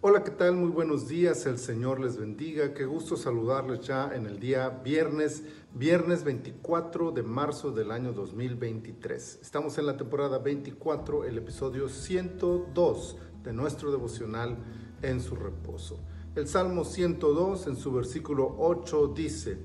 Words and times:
Hola, 0.00 0.22
¿qué 0.22 0.30
tal? 0.30 0.54
Muy 0.54 0.70
buenos 0.70 1.08
días, 1.08 1.44
el 1.46 1.58
Señor 1.58 1.98
les 1.98 2.16
bendiga. 2.16 2.72
Qué 2.72 2.86
gusto 2.86 3.16
saludarles 3.16 3.80
ya 3.80 4.14
en 4.14 4.26
el 4.26 4.38
día 4.38 4.68
viernes, 4.68 5.42
viernes 5.74 6.22
24 6.22 7.10
de 7.10 7.24
marzo 7.24 7.72
del 7.72 7.90
año 7.90 8.12
2023. 8.12 9.40
Estamos 9.42 9.76
en 9.76 9.86
la 9.86 9.96
temporada 9.96 10.38
24, 10.38 11.24
el 11.24 11.38
episodio 11.38 11.88
102 11.88 13.16
de 13.42 13.52
nuestro 13.52 13.90
devocional 13.90 14.56
en 15.02 15.20
su 15.20 15.34
reposo. 15.34 15.98
El 16.36 16.46
Salmo 16.46 16.84
102 16.84 17.66
en 17.66 17.74
su 17.74 17.90
versículo 17.90 18.54
8 18.56 19.08
dice, 19.08 19.58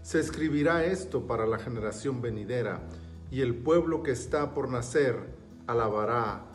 se 0.00 0.20
escribirá 0.20 0.86
esto 0.86 1.26
para 1.26 1.46
la 1.46 1.58
generación 1.58 2.22
venidera 2.22 2.88
y 3.30 3.42
el 3.42 3.54
pueblo 3.54 4.02
que 4.02 4.12
está 4.12 4.54
por 4.54 4.70
nacer 4.70 5.34
alabará 5.66 6.46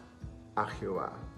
a 0.56 0.66
Jehová. 0.66 1.31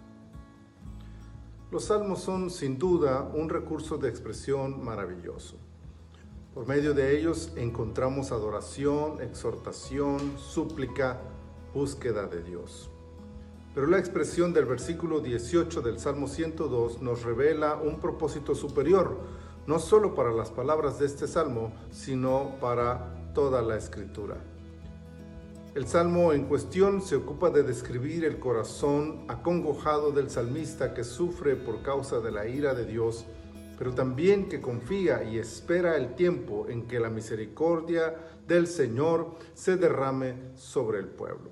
Los 1.73 1.85
salmos 1.85 2.19
son 2.19 2.51
sin 2.51 2.77
duda 2.77 3.27
un 3.33 3.49
recurso 3.49 3.97
de 3.97 4.07
expresión 4.07 4.85
maravilloso. 4.85 5.55
Por 6.53 6.67
medio 6.67 6.93
de 6.93 7.17
ellos 7.17 7.51
encontramos 7.55 8.31
adoración, 8.31 9.19
exhortación, 9.23 10.37
súplica, 10.37 11.19
búsqueda 11.73 12.27
de 12.27 12.43
Dios. 12.43 12.91
Pero 13.73 13.87
la 13.87 13.97
expresión 13.97 14.53
del 14.53 14.65
versículo 14.65 15.19
18 15.19 15.81
del 15.81 15.97
Salmo 15.97 16.27
102 16.27 17.01
nos 17.01 17.23
revela 17.23 17.73
un 17.73 17.99
propósito 17.99 18.53
superior, 18.53 19.17
no 19.65 19.79
solo 19.79 20.13
para 20.13 20.31
las 20.31 20.51
palabras 20.51 20.99
de 20.99 21.07
este 21.07 21.27
salmo, 21.27 21.73
sino 21.89 22.51
para 22.61 23.31
toda 23.33 23.63
la 23.63 23.77
escritura. 23.77 24.37
El 25.75 25.87
salmo 25.87 26.33
en 26.33 26.45
cuestión 26.45 27.01
se 27.01 27.15
ocupa 27.15 27.49
de 27.49 27.63
describir 27.63 28.25
el 28.25 28.37
corazón 28.37 29.25
acongojado 29.27 30.11
del 30.11 30.29
salmista 30.29 30.93
que 30.93 31.03
sufre 31.03 31.55
por 31.55 31.81
causa 31.81 32.19
de 32.19 32.29
la 32.29 32.47
ira 32.47 32.75
de 32.75 32.85
Dios, 32.85 33.25
pero 33.79 33.91
también 33.91 34.49
que 34.49 34.61
confía 34.61 35.23
y 35.23 35.39
espera 35.39 35.97
el 35.97 36.13
tiempo 36.13 36.67
en 36.69 36.85
que 36.85 36.99
la 36.99 37.09
misericordia 37.09 38.13
del 38.47 38.67
Señor 38.67 39.31
se 39.55 39.75
derrame 39.75 40.35
sobre 40.53 40.99
el 40.99 41.07
pueblo. 41.07 41.49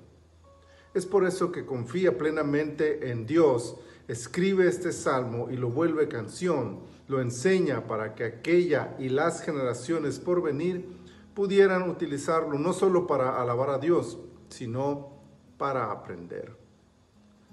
Es 0.94 1.04
por 1.04 1.26
eso 1.26 1.50
que 1.50 1.66
confía 1.66 2.16
plenamente 2.16 3.10
en 3.10 3.26
Dios, 3.26 3.76
escribe 4.06 4.68
este 4.68 4.92
salmo 4.92 5.50
y 5.50 5.56
lo 5.56 5.70
vuelve 5.70 6.06
canción, 6.06 6.82
lo 7.08 7.20
enseña 7.20 7.88
para 7.88 8.14
que 8.14 8.22
aquella 8.22 8.94
y 9.00 9.08
las 9.08 9.42
generaciones 9.42 10.20
por 10.20 10.42
venir 10.42 11.02
pudieran 11.34 11.88
utilizarlo 11.88 12.58
no 12.58 12.72
solo 12.72 13.06
para 13.06 13.40
alabar 13.40 13.70
a 13.70 13.78
Dios, 13.78 14.18
sino 14.48 15.12
para 15.56 15.90
aprender. 15.90 16.56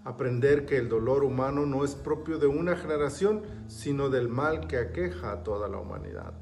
Aprender 0.04 0.66
que 0.66 0.78
el 0.78 0.90
dolor 0.90 1.24
humano 1.24 1.66
no 1.66 1.84
es 1.84 1.96
propio 1.96 2.38
de 2.38 2.48
una 2.48 2.76
generación, 2.76 3.44
sino 3.68 4.10
del 4.10 4.30
mal 4.30 4.68
que 4.68 4.78
aqueja 4.78 5.32
a 5.32 5.44
toda 5.44 5.68
la 5.68 5.78
humanidad. 5.78 6.34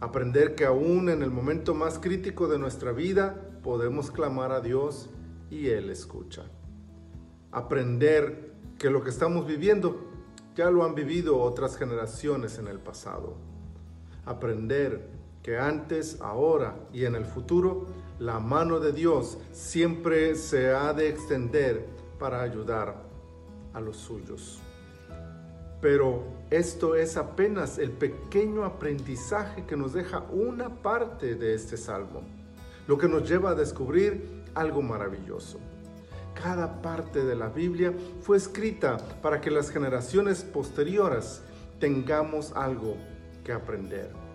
Aprender 0.00 0.54
que 0.54 0.66
aún 0.66 1.08
en 1.08 1.22
el 1.22 1.30
momento 1.30 1.74
más 1.74 1.98
crítico 1.98 2.48
de 2.48 2.58
nuestra 2.58 2.92
vida 2.92 3.34
podemos 3.62 4.10
clamar 4.10 4.52
a 4.52 4.60
Dios 4.60 5.08
y 5.50 5.68
Él 5.68 5.90
escucha. 5.90 6.42
Aprender 7.50 8.52
que 8.78 8.90
lo 8.90 9.02
que 9.02 9.10
estamos 9.10 9.46
viviendo 9.46 10.10
ya 10.54 10.70
lo 10.70 10.84
han 10.84 10.94
vivido 10.94 11.40
otras 11.40 11.76
generaciones 11.76 12.58
en 12.58 12.66
el 12.66 12.78
pasado. 12.78 13.36
Aprender 14.24 15.08
que 15.46 15.56
antes, 15.56 16.20
ahora 16.20 16.74
y 16.92 17.04
en 17.04 17.14
el 17.14 17.24
futuro, 17.24 17.86
la 18.18 18.40
mano 18.40 18.80
de 18.80 18.92
Dios 18.92 19.38
siempre 19.52 20.34
se 20.34 20.70
ha 20.70 20.92
de 20.92 21.08
extender 21.08 21.86
para 22.18 22.42
ayudar 22.42 22.96
a 23.72 23.80
los 23.80 23.96
suyos. 23.96 24.58
Pero 25.80 26.24
esto 26.50 26.96
es 26.96 27.16
apenas 27.16 27.78
el 27.78 27.92
pequeño 27.92 28.64
aprendizaje 28.64 29.64
que 29.66 29.76
nos 29.76 29.92
deja 29.92 30.24
una 30.32 30.82
parte 30.82 31.36
de 31.36 31.54
este 31.54 31.76
salmo, 31.76 32.22
lo 32.88 32.98
que 32.98 33.08
nos 33.08 33.28
lleva 33.28 33.50
a 33.50 33.54
descubrir 33.54 34.42
algo 34.52 34.82
maravilloso. 34.82 35.60
Cada 36.34 36.82
parte 36.82 37.24
de 37.24 37.36
la 37.36 37.50
Biblia 37.50 37.94
fue 38.20 38.36
escrita 38.36 38.96
para 39.22 39.40
que 39.40 39.52
las 39.52 39.70
generaciones 39.70 40.42
posteriores 40.42 41.40
tengamos 41.78 42.50
algo 42.56 42.96
que 43.44 43.52
aprender. 43.52 44.25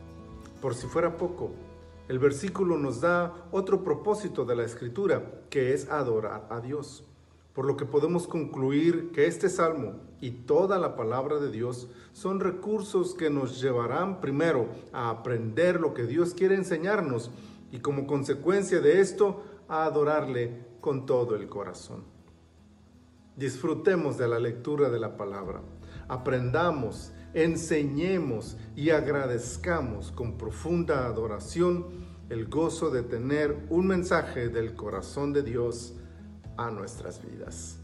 Por 0.62 0.76
si 0.76 0.86
fuera 0.86 1.18
poco, 1.18 1.52
el 2.08 2.20
versículo 2.20 2.78
nos 2.78 3.02
da 3.02 3.48
otro 3.52 3.84
propósito 3.84 4.46
de 4.46 4.56
la 4.56 4.64
escritura, 4.64 5.42
que 5.50 5.74
es 5.74 5.90
adorar 5.90 6.46
a 6.52 6.62
Dios. 6.62 7.04
Por 7.54 7.66
lo 7.66 7.76
que 7.76 7.86
podemos 7.86 8.28
concluir 8.28 9.12
que 9.12 9.26
este 9.26 9.50
salmo 9.50 9.96
y 10.22 10.32
toda 10.32 10.78
la 10.78 10.96
palabra 10.96 11.40
de 11.40 11.50
Dios 11.50 11.90
son 12.14 12.40
recursos 12.40 13.16
que 13.16 13.30
nos 13.32 13.60
llevarán 13.60 14.22
primero 14.22 14.68
a 14.94 15.10
aprender 15.10 15.82
lo 15.82 15.96
que 15.96 16.04
Dios 16.04 16.36
quiere 16.36 16.56
enseñarnos 16.56 17.32
y 17.72 17.80
como 17.80 18.06
consecuencia 18.06 18.82
de 18.82 19.02
esto 19.02 19.44
a 19.68 19.86
adorarle 19.86 20.66
con 20.80 21.08
todo 21.08 21.36
el 21.36 21.50
corazón. 21.50 22.04
Disfrutemos 23.36 24.18
de 24.18 24.28
la 24.28 24.40
lectura 24.40 24.90
de 24.90 25.00
la 25.00 25.18
palabra, 25.18 25.62
aprendamos 26.08 27.14
enseñemos 27.34 28.58
y 28.76 28.90
agradezcamos 28.90 30.12
con 30.12 30.38
profunda 30.38 31.06
adoración 31.06 31.86
el 32.30 32.48
gozo 32.48 32.90
de 32.90 33.04
tener 33.04 33.66
un 33.70 33.88
mensaje 33.88 34.50
del 34.50 34.76
corazón 34.76 35.34
de 35.34 35.44
Dios 35.44 35.94
a 36.58 36.72
nuestras 36.72 37.22
vidas. 37.22 37.78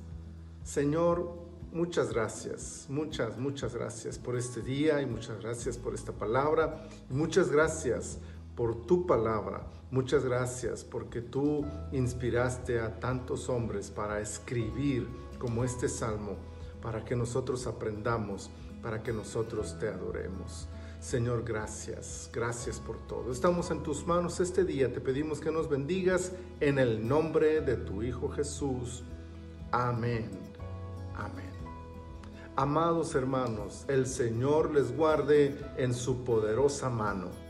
Señor, 0.63 1.33
muchas 1.71 2.13
gracias, 2.13 2.85
muchas, 2.89 3.37
muchas 3.37 3.73
gracias 3.73 4.17
por 4.17 4.37
este 4.37 4.61
día 4.61 5.01
y 5.01 5.05
muchas 5.05 5.39
gracias 5.41 5.77
por 5.77 5.93
esta 5.93 6.11
palabra. 6.11 6.87
Muchas 7.09 7.51
gracias 7.51 8.19
por 8.55 8.85
tu 8.85 9.05
palabra. 9.05 9.67
Muchas 9.91 10.25
gracias 10.25 10.83
porque 10.83 11.21
tú 11.21 11.65
inspiraste 11.91 12.79
a 12.79 12.99
tantos 12.99 13.47
hombres 13.49 13.89
para 13.89 14.19
escribir 14.19 15.07
como 15.39 15.63
este 15.63 15.87
salmo, 15.87 16.35
para 16.87 17.03
que 17.03 17.17
nosotros 17.17 17.67
aprendamos 17.67 18.49
para 18.81 19.03
que 19.03 19.11
nosotros 19.11 19.77
te 19.77 19.89
adoremos. 19.89 20.69
Señor, 21.01 21.43
gracias, 21.43 22.29
gracias 22.31 22.79
por 22.79 22.97
todo. 23.07 23.29
Estamos 23.29 23.71
en 23.71 23.83
tus 23.83 24.07
manos 24.07 24.39
este 24.39 24.63
día. 24.63 24.93
Te 24.93 25.01
pedimos 25.01 25.41
que 25.41 25.51
nos 25.51 25.67
bendigas 25.67 26.31
en 26.61 26.79
el 26.79 27.05
nombre 27.05 27.59
de 27.59 27.75
tu 27.75 28.03
Hijo 28.03 28.29
Jesús. 28.29 29.03
Amén. 29.69 30.29
Amén. 31.17 31.51
Amados 32.55 33.15
hermanos, 33.15 33.83
el 33.89 34.07
Señor 34.07 34.73
les 34.73 34.95
guarde 34.95 35.59
en 35.75 35.93
su 35.93 36.23
poderosa 36.23 36.89
mano 36.89 37.46